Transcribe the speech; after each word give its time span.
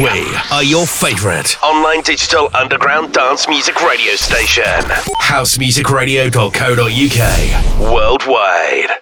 We 0.00 0.24
are 0.50 0.64
your 0.64 0.86
favorite 0.86 1.62
online 1.62 2.00
digital 2.00 2.48
underground 2.54 3.12
dance 3.12 3.46
music 3.46 3.82
radio 3.82 4.14
station. 4.14 4.80
Housemusicradio.co.uk. 5.20 7.92
Worldwide. 7.92 9.01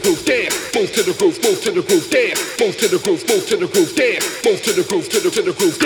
groove, 0.00 0.24
damn. 0.24 0.52
Move 0.74 0.92
to 0.92 1.02
the 1.02 1.14
groove, 1.18 1.38
move 1.42 1.62
to 1.62 1.70
the 1.70 1.82
groove, 1.82 2.10
damn. 2.10 2.36
Move 2.60 2.76
to 2.78 2.88
the 2.88 2.98
groove, 2.98 3.22
move 3.28 3.46
to 3.48 3.56
the 3.56 3.68
groove, 3.68 3.94
damn. 3.96 4.22
Move 4.44 4.62
to 4.62 4.72
the 4.72 4.84
groove, 4.88 5.08
to 5.08 5.20
the 5.20 5.30
to 5.30 5.42
the 5.42 5.52
groove. 5.52 5.79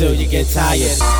Until 0.00 0.14
you 0.14 0.28
get 0.28 0.46
tired. 0.48 1.17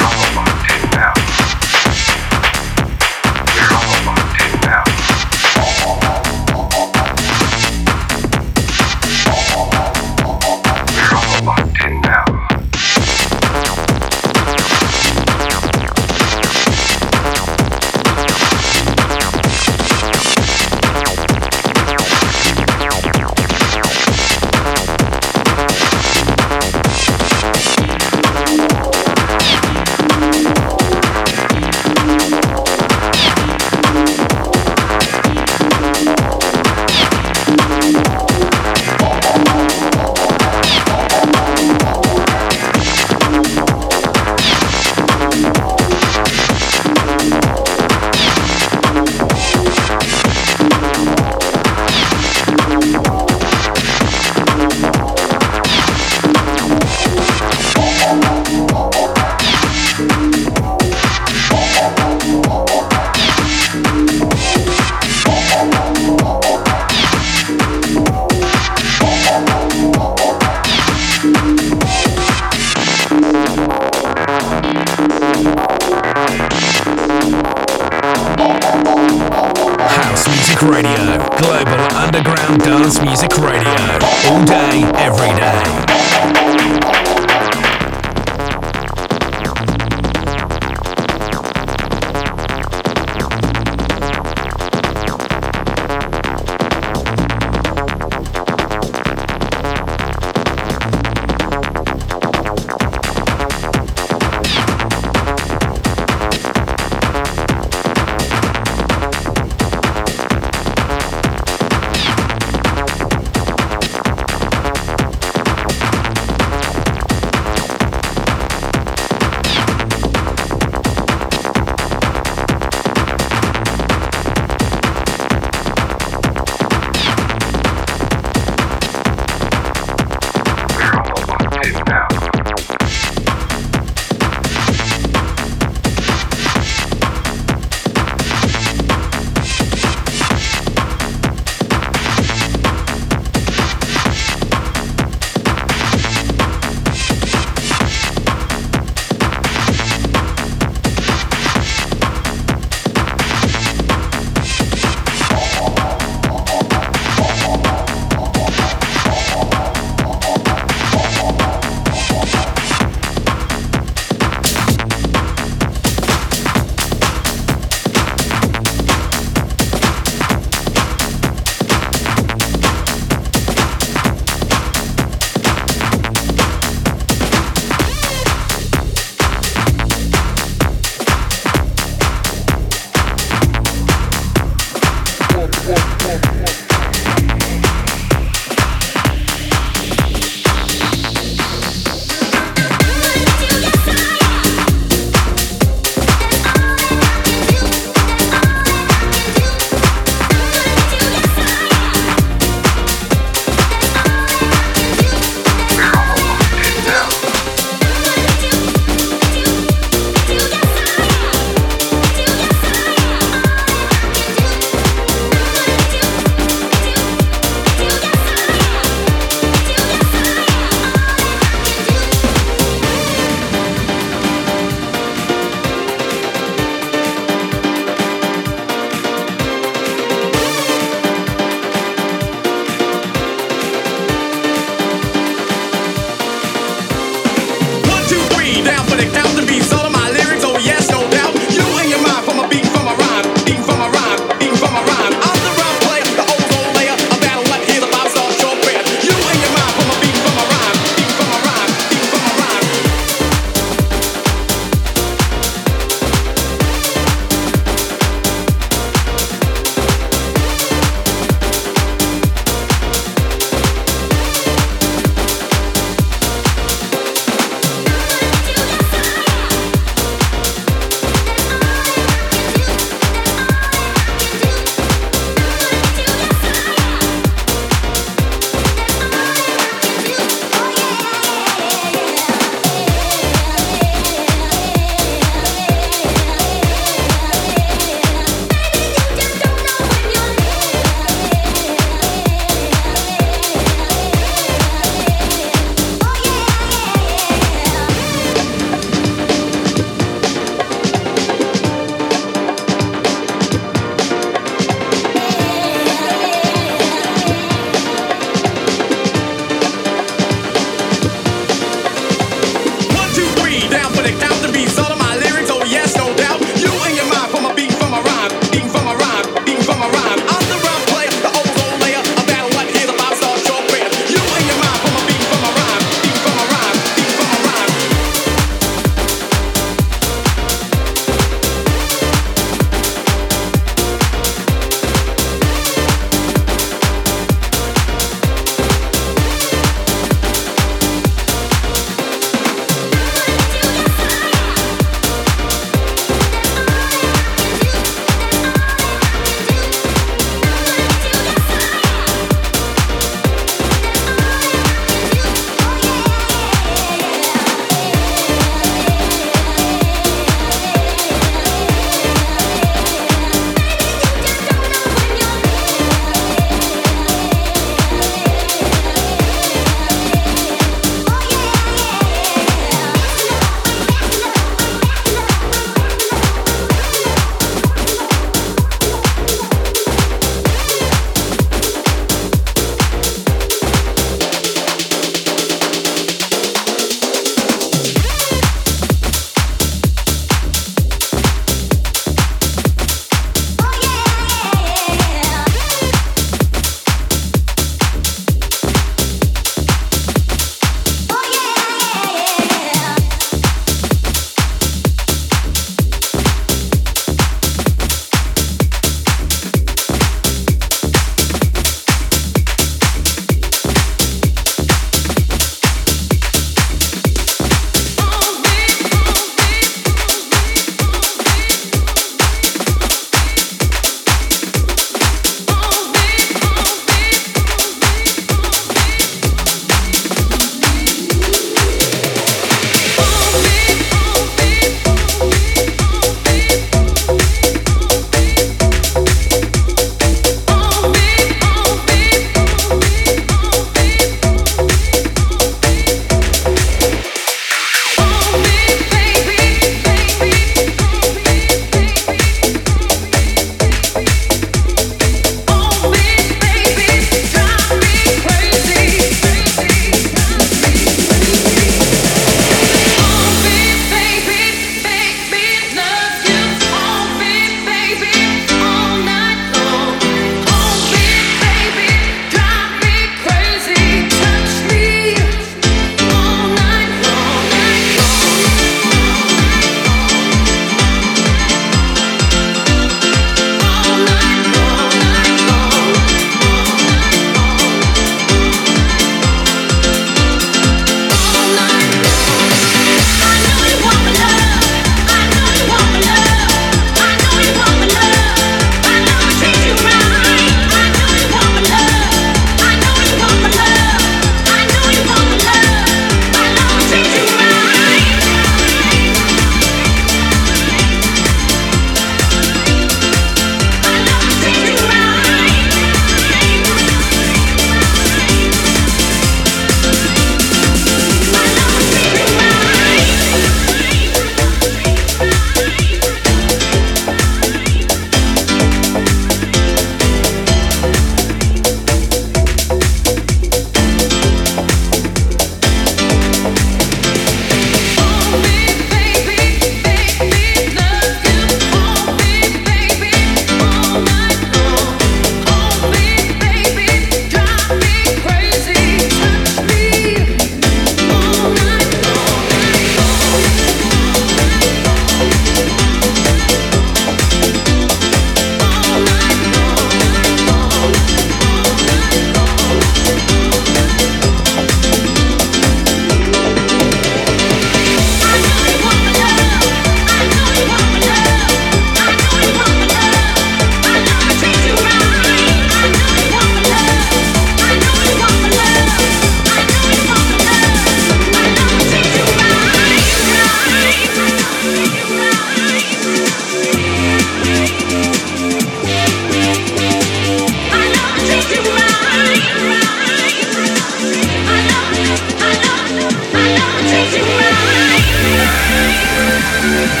Love. 599.62 600.00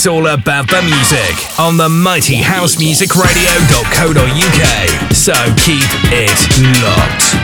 It's 0.00 0.06
all 0.06 0.28
about 0.28 0.66
the 0.66 0.80
music 0.80 1.60
on 1.60 1.76
the 1.76 1.90
mighty 1.90 2.36
housemusicradio.co.uk. 2.36 5.12
So 5.12 5.34
keep 5.58 5.84
it 6.10 6.48
locked. 6.82 7.39